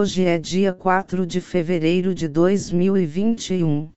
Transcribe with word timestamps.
Hoje 0.00 0.24
é 0.24 0.38
dia 0.38 0.72
4 0.72 1.26
de 1.26 1.42
fevereiro 1.42 2.14
de 2.14 2.26
2021. 2.26 3.92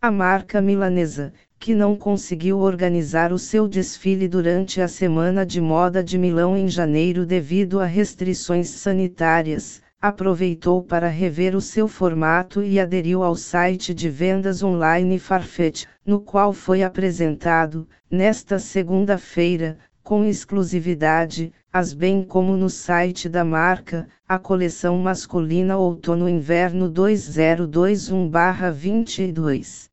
A 0.00 0.12
marca 0.12 0.60
milanesa, 0.60 1.32
que 1.58 1.74
não 1.74 1.96
conseguiu 1.96 2.60
organizar 2.60 3.32
o 3.32 3.38
seu 3.38 3.66
desfile 3.66 4.28
durante 4.28 4.80
a 4.80 4.86
Semana 4.86 5.44
de 5.44 5.60
Moda 5.60 6.04
de 6.04 6.16
Milão 6.16 6.56
em 6.56 6.68
janeiro 6.68 7.26
devido 7.26 7.80
a 7.80 7.84
restrições 7.84 8.68
sanitárias, 8.68 9.82
aproveitou 10.00 10.80
para 10.82 11.08
rever 11.08 11.56
o 11.56 11.60
seu 11.60 11.88
formato 11.88 12.62
e 12.62 12.78
aderiu 12.78 13.24
ao 13.24 13.34
site 13.34 13.92
de 13.92 14.08
vendas 14.08 14.62
online 14.62 15.18
Farfetch, 15.18 15.86
no 16.06 16.20
qual 16.20 16.52
foi 16.52 16.84
apresentado, 16.84 17.88
nesta 18.08 18.60
segunda-feira, 18.60 19.76
com 20.00 20.24
exclusividade, 20.24 21.52
as 21.72 21.92
bem 21.92 22.22
como 22.22 22.56
no 22.56 22.70
site 22.70 23.28
da 23.28 23.44
marca, 23.44 24.06
a 24.26 24.38
coleção 24.38 24.96
masculina 24.98 25.76
Outono-Inverno 25.76 26.88
2021-22. 26.90 29.88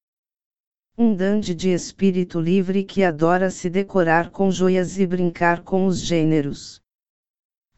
Um 0.98 1.14
dandy 1.14 1.54
de 1.54 1.72
espírito 1.72 2.40
livre 2.40 2.86
que 2.86 3.04
adora 3.04 3.50
se 3.50 3.70
decorar 3.70 4.30
com 4.30 4.50
joias 4.50 4.98
e 5.00 5.06
brincar 5.06 5.64
com 5.64 5.88
os 5.88 6.00
gêneros. 6.00 6.82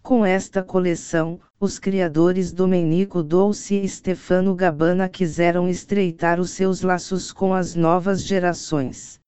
Com 0.03 0.23
esta 0.23 0.61
coleção, 0.61 1.39
os 1.59 1.79
criadores 1.79 2.51
Domenico 2.51 3.23
Dolce 3.23 3.81
e 3.81 3.89
Stefano 3.89 4.53
Gabbana 4.53 5.09
quiseram 5.09 5.67
estreitar 5.67 6.39
os 6.39 6.51
seus 6.51 6.81
laços 6.81 7.31
com 7.31 7.51
as 7.51 7.73
novas 7.73 8.23
gerações. 8.23 9.19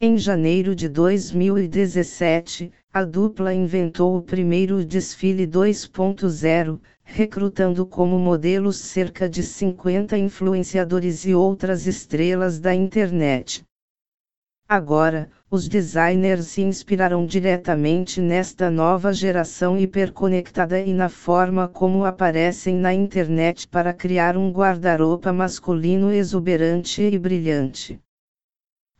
Em 0.00 0.16
janeiro 0.16 0.76
de 0.76 0.88
2017, 0.88 2.70
a 2.92 3.04
dupla 3.04 3.52
inventou 3.52 4.16
o 4.16 4.22
primeiro 4.22 4.84
desfile 4.84 5.44
2.0, 5.44 6.80
recrutando 7.02 7.84
como 7.84 8.16
modelos 8.16 8.76
cerca 8.76 9.28
de 9.28 9.42
50 9.42 10.16
influenciadores 10.16 11.24
e 11.24 11.34
outras 11.34 11.88
estrelas 11.88 12.60
da 12.60 12.72
internet. 12.72 13.64
Agora, 14.68 15.28
os 15.50 15.68
designers 15.68 16.46
se 16.46 16.62
inspiraram 16.62 17.26
diretamente 17.26 18.18
nesta 18.18 18.70
nova 18.70 19.12
geração 19.12 19.78
hiperconectada 19.78 20.80
e 20.80 20.94
na 20.94 21.10
forma 21.10 21.68
como 21.68 22.06
aparecem 22.06 22.74
na 22.74 22.94
internet 22.94 23.68
para 23.68 23.92
criar 23.92 24.38
um 24.38 24.50
guarda-roupa 24.50 25.34
masculino 25.34 26.10
exuberante 26.10 27.02
e 27.02 27.18
brilhante. 27.18 28.00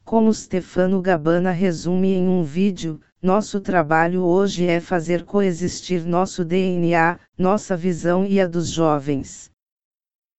Como 0.04 0.34
Stefano 0.34 1.00
Gabbana 1.00 1.50
resume 1.50 2.12
em 2.12 2.28
um 2.28 2.42
vídeo, 2.42 3.00
nosso 3.22 3.58
trabalho 3.58 4.22
hoje 4.22 4.66
é 4.66 4.80
fazer 4.80 5.24
coexistir 5.24 6.04
nosso 6.06 6.44
DNA, 6.44 7.18
nossa 7.38 7.74
visão 7.74 8.26
e 8.26 8.38
a 8.38 8.46
dos 8.46 8.68
jovens. 8.68 9.50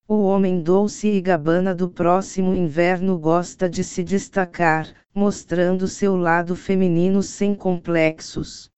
O 0.07 0.21
homem 0.21 0.61
doce 0.61 1.07
e 1.07 1.19
Gabbana 1.19 1.73
do 1.73 1.89
próximo 1.89 2.53
inverno 2.53 3.17
gosta 3.17 3.67
de 3.67 3.83
se 3.83 4.03
destacar, 4.03 4.93
mostrando 5.11 5.87
seu 5.87 6.15
lado 6.15 6.55
feminino 6.55 7.23
sem 7.23 7.55
complexos. 7.55 8.69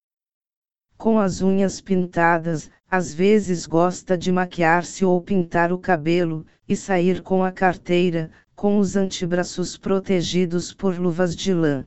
Com 0.97 1.19
as 1.19 1.41
unhas 1.41 1.81
pintadas, 1.81 2.71
às 2.89 3.13
vezes 3.13 3.65
gosta 3.65 4.17
de 4.17 4.31
maquiar-se 4.31 5.03
ou 5.03 5.21
pintar 5.21 5.73
o 5.73 5.77
cabelo, 5.77 6.45
e 6.65 6.77
sair 6.77 7.21
com 7.21 7.43
a 7.43 7.51
carteira, 7.51 8.31
com 8.55 8.79
os 8.79 8.95
antebraços 8.95 9.77
protegidos 9.77 10.73
por 10.73 10.97
luvas 10.97 11.35
de 11.35 11.53
lã. 11.53 11.85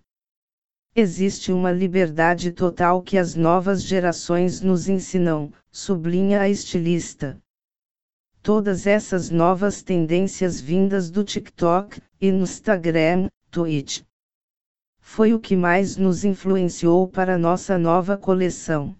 Existe 0.94 1.50
uma 1.50 1.72
liberdade 1.72 2.52
total 2.52 3.00
que 3.00 3.16
as 3.16 3.34
novas 3.34 3.82
gerações 3.82 4.60
nos 4.60 4.86
ensinam, 4.86 5.50
sublinha 5.70 6.42
a 6.42 6.48
estilista. 6.50 7.40
Todas 8.42 8.86
essas 8.86 9.28
novas 9.28 9.82
tendências 9.82 10.60
vindas 10.60 11.10
do 11.10 11.22
TikTok, 11.22 12.00
Instagram, 12.20 13.28
Twitch. 13.50 14.02
Foi 14.98 15.34
o 15.34 15.38
que 15.38 15.54
mais 15.54 15.98
nos 15.98 16.24
influenciou 16.24 17.06
para 17.06 17.36
nossa 17.36 17.76
nova 17.76 18.16
coleção. 18.16 18.96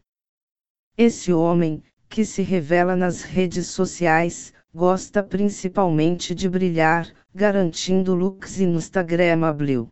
Esse 0.96 1.32
homem, 1.32 1.82
que 2.06 2.24
se 2.24 2.42
revela 2.42 2.94
nas 2.94 3.22
redes 3.22 3.68
sociais, 3.68 4.52
gosta 4.74 5.22
principalmente 5.22 6.34
de 6.34 6.46
brilhar, 6.46 7.10
garantindo 7.34 8.14
looks 8.14 8.60
instagramável. 8.60 9.88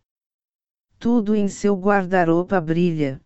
Tudo 0.98 1.34
em 1.34 1.48
seu 1.48 1.74
guarda-roupa 1.74 2.60
brilha. 2.60 3.18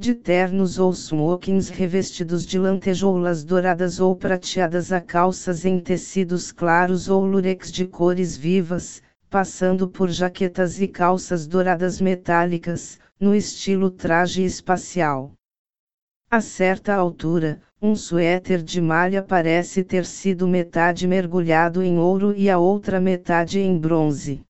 De 0.00 0.14
ternos 0.14 0.78
ou 0.78 0.94
smokings 0.94 1.68
revestidos 1.68 2.46
de 2.46 2.58
lantejoulas 2.58 3.44
douradas 3.44 4.00
ou 4.00 4.16
prateadas 4.16 4.92
a 4.92 4.98
calças 4.98 5.66
em 5.66 5.78
tecidos 5.78 6.50
claros 6.50 7.10
ou 7.10 7.22
lurex 7.22 7.70
de 7.70 7.86
cores 7.86 8.34
vivas, 8.34 9.02
passando 9.28 9.86
por 9.86 10.08
jaquetas 10.08 10.80
e 10.80 10.88
calças 10.88 11.46
douradas 11.46 12.00
metálicas, 12.00 12.98
no 13.20 13.34
estilo 13.34 13.90
traje 13.90 14.42
espacial. 14.42 15.32
A 16.30 16.40
certa 16.40 16.94
altura, 16.94 17.60
um 17.82 17.94
suéter 17.94 18.62
de 18.62 18.80
malha 18.80 19.22
parece 19.22 19.84
ter 19.84 20.06
sido 20.06 20.48
metade 20.48 21.06
mergulhado 21.06 21.82
em 21.82 21.98
ouro 21.98 22.34
e 22.34 22.48
a 22.48 22.56
outra 22.56 22.98
metade 22.98 23.60
em 23.60 23.76
bronze. 23.78 24.40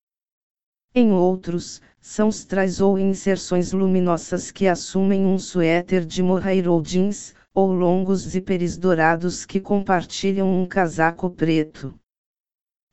Em 0.95 1.13
outros, 1.13 1.81
são 2.01 2.31
strass 2.31 2.81
ou 2.81 2.99
inserções 2.99 3.73
luminosas 3.73 4.51
que 4.51 4.67
assumem 4.67 5.27
um 5.27 5.39
suéter 5.39 6.05
de 6.05 6.23
mohair 6.23 6.67
ou 6.67 6.81
jeans, 6.83 7.35
ou 7.53 7.73
longos 7.73 8.21
zíperes 8.21 8.77
dourados 8.77 9.45
que 9.45 9.61
compartilham 9.61 10.49
um 10.49 10.67
casaco 10.67 11.29
preto. 11.29 11.95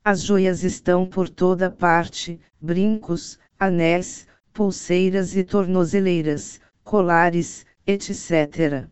As 0.04 0.22
joias 0.22 0.62
estão 0.62 1.06
por 1.06 1.28
toda 1.28 1.70
parte, 1.70 2.40
brincos, 2.60 3.38
anéis, 3.58 4.26
pulseiras 4.52 5.36
e 5.36 5.44
tornozeleiras, 5.44 6.60
colares, 6.82 7.64
etc. 7.86 8.88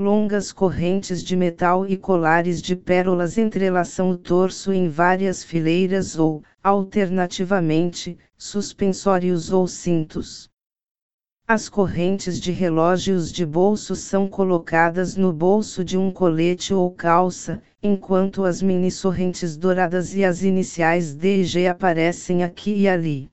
Longas 0.00 0.52
correntes 0.52 1.24
de 1.24 1.34
metal 1.34 1.84
e 1.84 1.96
colares 1.96 2.62
de 2.62 2.76
pérolas 2.76 3.36
entrelaçam 3.36 4.10
o 4.10 4.16
torso 4.16 4.72
em 4.72 4.88
várias 4.88 5.42
fileiras 5.42 6.16
ou, 6.16 6.40
alternativamente, 6.62 8.16
suspensórios 8.36 9.52
ou 9.52 9.66
cintos. 9.66 10.48
As 11.48 11.68
correntes 11.68 12.38
de 12.40 12.52
relógios 12.52 13.32
de 13.32 13.44
bolso 13.44 13.96
são 13.96 14.28
colocadas 14.28 15.16
no 15.16 15.32
bolso 15.32 15.82
de 15.82 15.98
um 15.98 16.12
colete 16.12 16.72
ou 16.72 16.92
calça, 16.92 17.60
enquanto 17.82 18.44
as 18.44 18.62
mini 18.62 18.92
sorrentes 18.92 19.56
douradas 19.56 20.14
e 20.14 20.24
as 20.24 20.44
iniciais 20.44 21.12
D 21.12 21.40
e 21.40 21.44
G 21.44 21.66
aparecem 21.66 22.44
aqui 22.44 22.82
e 22.82 22.88
ali. 22.88 23.28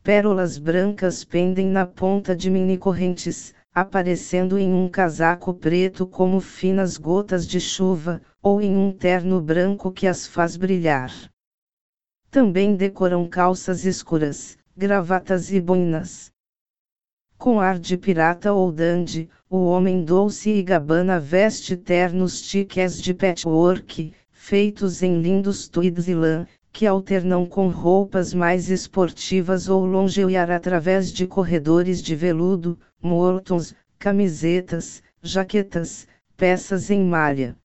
Pérolas 0.00 0.58
brancas 0.58 1.24
pendem 1.24 1.66
na 1.66 1.84
ponta 1.84 2.36
de 2.36 2.48
mini 2.48 2.78
correntes, 2.78 3.52
aparecendo 3.76 4.58
em 4.58 4.72
um 4.72 4.88
casaco 4.88 5.52
preto 5.52 6.06
como 6.06 6.40
finas 6.40 6.96
gotas 6.96 7.46
de 7.46 7.60
chuva, 7.60 8.22
ou 8.42 8.58
em 8.58 8.74
um 8.74 8.90
terno 8.90 9.38
branco 9.38 9.92
que 9.92 10.06
as 10.06 10.26
faz 10.26 10.56
brilhar. 10.56 11.12
Também 12.30 12.74
decoram 12.74 13.28
calças 13.28 13.84
escuras, 13.84 14.56
gravatas 14.74 15.52
e 15.52 15.60
boinas. 15.60 16.32
Com 17.36 17.60
ar 17.60 17.78
de 17.78 17.98
pirata 17.98 18.50
ou 18.50 18.72
dandy, 18.72 19.28
o 19.50 19.66
homem 19.66 20.02
doce 20.02 20.48
e 20.48 20.62
gabana 20.62 21.20
veste 21.20 21.76
ternos 21.76 22.40
chiques 22.44 22.98
de 23.02 23.12
patchwork, 23.12 24.10
feitos 24.30 25.02
em 25.02 25.20
lindos 25.20 25.68
tweeds 25.68 26.08
e 26.08 26.14
lã, 26.14 26.46
que 26.76 26.84
alternam 26.84 27.46
com 27.46 27.68
roupas 27.68 28.34
mais 28.34 28.68
esportivas 28.68 29.66
ou 29.66 29.86
longear 29.86 30.50
através 30.50 31.10
de 31.10 31.26
corredores 31.26 32.02
de 32.02 32.14
veludo, 32.14 32.78
mortons, 33.00 33.74
camisetas, 33.98 35.02
jaquetas, 35.22 36.06
peças 36.36 36.90
em 36.90 37.02
malha. 37.02 37.56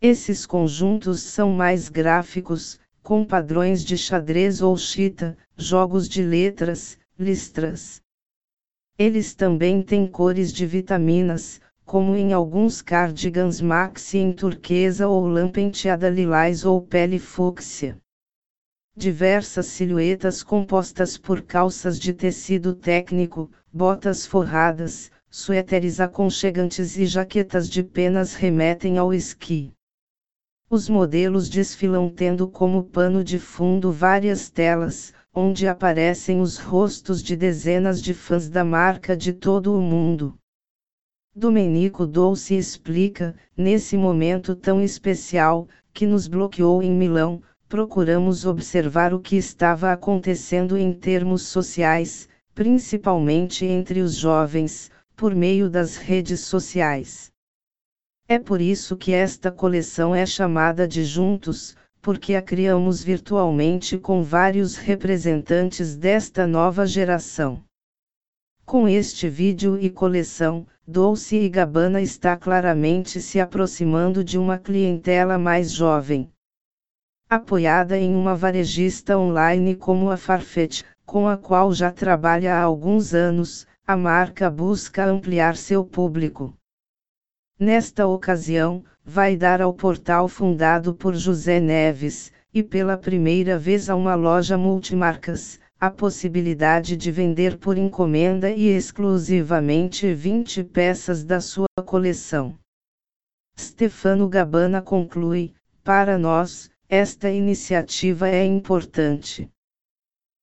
Esses 0.00 0.46
conjuntos 0.46 1.20
são 1.20 1.52
mais 1.52 1.90
gráficos, 1.90 2.80
com 3.02 3.26
padrões 3.26 3.84
de 3.84 3.98
xadrez 3.98 4.62
ou 4.62 4.74
chita, 4.78 5.36
jogos 5.54 6.08
de 6.08 6.22
letras, 6.22 6.96
listras. 7.18 8.00
Eles 8.98 9.34
também 9.34 9.82
têm 9.82 10.06
cores 10.06 10.50
de 10.50 10.64
vitaminas, 10.64 11.60
como 11.84 12.16
em 12.16 12.32
alguns 12.32 12.80
cardigans 12.80 13.60
maxi 13.60 14.16
em 14.16 14.32
turquesa 14.32 15.06
ou 15.06 15.26
lã 15.26 15.46
penteada 15.46 16.08
lilás 16.08 16.64
ou 16.64 16.80
pele 16.80 17.18
fúcsia. 17.18 17.98
Diversas 18.96 19.66
silhuetas 19.66 20.44
compostas 20.44 21.18
por 21.18 21.42
calças 21.42 21.98
de 21.98 22.12
tecido 22.12 22.76
técnico, 22.76 23.50
botas 23.72 24.24
forradas, 24.24 25.10
suéteres 25.28 25.98
aconchegantes 25.98 26.96
e 26.96 27.04
jaquetas 27.04 27.68
de 27.68 27.82
penas 27.82 28.34
remetem 28.34 28.96
ao 28.96 29.12
esqui. 29.12 29.72
Os 30.70 30.88
modelos 30.88 31.48
desfilam 31.48 32.08
tendo 32.08 32.46
como 32.46 32.84
pano 32.84 33.24
de 33.24 33.36
fundo 33.36 33.90
várias 33.90 34.48
telas, 34.48 35.12
onde 35.34 35.66
aparecem 35.66 36.40
os 36.40 36.56
rostos 36.56 37.20
de 37.20 37.34
dezenas 37.34 38.00
de 38.00 38.14
fãs 38.14 38.48
da 38.48 38.62
marca 38.62 39.16
de 39.16 39.32
todo 39.32 39.76
o 39.76 39.80
mundo. 39.80 40.38
Domenico 41.34 42.06
Dolce 42.06 42.54
explica, 42.54 43.34
nesse 43.56 43.96
momento 43.96 44.54
tão 44.54 44.80
especial, 44.80 45.66
que 45.92 46.06
nos 46.06 46.28
bloqueou 46.28 46.80
em 46.80 46.92
Milão, 46.92 47.42
procuramos 47.68 48.44
observar 48.44 49.12
o 49.12 49.20
que 49.20 49.36
estava 49.36 49.92
acontecendo 49.92 50.76
em 50.76 50.92
termos 50.92 51.42
sociais, 51.42 52.28
principalmente 52.54 53.64
entre 53.64 54.00
os 54.00 54.14
jovens, 54.14 54.90
por 55.16 55.34
meio 55.34 55.68
das 55.68 55.96
redes 55.96 56.40
sociais. 56.40 57.32
É 58.28 58.38
por 58.38 58.60
isso 58.60 58.96
que 58.96 59.12
esta 59.12 59.50
coleção 59.50 60.14
é 60.14 60.24
chamada 60.24 60.88
de 60.88 61.04
Juntos, 61.04 61.76
porque 62.00 62.34
a 62.34 62.42
criamos 62.42 63.02
virtualmente 63.02 63.98
com 63.98 64.22
vários 64.22 64.76
representantes 64.76 65.96
desta 65.96 66.46
nova 66.46 66.86
geração. 66.86 67.62
Com 68.64 68.88
este 68.88 69.28
vídeo 69.28 69.78
e 69.78 69.90
coleção, 69.90 70.66
Dolce 70.86 71.36
e 71.36 71.48
Gabbana 71.48 72.00
está 72.00 72.36
claramente 72.36 73.20
se 73.20 73.40
aproximando 73.40 74.22
de 74.22 74.38
uma 74.38 74.58
clientela 74.58 75.38
mais 75.38 75.70
jovem. 75.70 76.30
Apoiada 77.28 77.98
em 77.98 78.14
uma 78.14 78.36
varejista 78.36 79.18
online 79.18 79.74
como 79.74 80.10
a 80.10 80.16
Farfetch, 80.16 80.82
com 81.06 81.28
a 81.28 81.36
qual 81.36 81.72
já 81.72 81.90
trabalha 81.90 82.54
há 82.54 82.62
alguns 82.62 83.14
anos, 83.14 83.66
a 83.86 83.96
marca 83.96 84.50
busca 84.50 85.04
ampliar 85.04 85.56
seu 85.56 85.84
público. 85.84 86.54
Nesta 87.58 88.06
ocasião, 88.06 88.84
vai 89.04 89.36
dar 89.36 89.60
ao 89.60 89.72
portal 89.72 90.28
fundado 90.28 90.94
por 90.94 91.14
José 91.14 91.60
Neves, 91.60 92.32
e 92.52 92.62
pela 92.62 92.96
primeira 92.96 93.58
vez 93.58 93.90
a 93.90 93.96
uma 93.96 94.14
loja 94.14 94.56
multimarcas, 94.56 95.60
a 95.78 95.90
possibilidade 95.90 96.96
de 96.96 97.10
vender 97.10 97.58
por 97.58 97.76
encomenda 97.76 98.50
e 98.50 98.68
exclusivamente 98.68 100.14
20 100.14 100.64
peças 100.64 101.24
da 101.24 101.40
sua 101.40 101.66
coleção. 101.84 102.56
Stefano 103.58 104.28
Gabbana 104.28 104.80
conclui: 104.80 105.52
Para 105.82 106.16
nós, 106.16 106.70
esta 106.88 107.30
iniciativa 107.30 108.28
é 108.28 108.44
importante. 108.44 109.50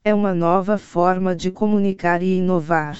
É 0.03 0.13
uma 0.13 0.33
nova 0.33 0.77
forma 0.77 1.35
de 1.35 1.51
comunicar 1.51 2.23
e 2.23 2.37
inovar. 2.37 2.97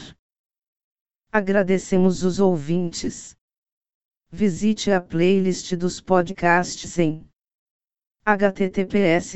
Agradecemos 1.32 2.24
os 2.24 2.40
ouvintes. 2.40 3.36
Visite 4.30 4.92
a 4.92 5.02
playlist 5.02 5.76
dos 5.76 6.00
podcasts 6.00 6.98
em 7.00 7.28
https 8.24 9.36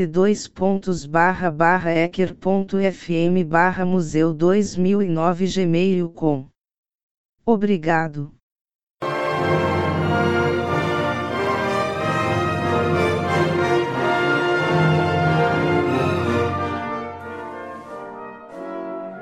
ecker.fm 2.03 3.85
museu 3.85 4.33
2009 4.33 5.47
gmail.com 5.47 6.47
Obrigado. 7.43 8.33